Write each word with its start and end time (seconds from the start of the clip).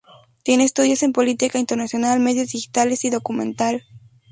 Tiene 0.41 0.63
estudios 0.63 1.03
en 1.03 1.13
política 1.13 1.59
internacional, 1.59 2.19
medios 2.19 2.47
digitales 2.53 3.05
y 3.05 3.11
documental. 3.11 3.83